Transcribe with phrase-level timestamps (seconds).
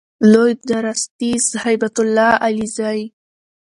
[0.31, 2.99] لوی درستیز هیبت الله علیزی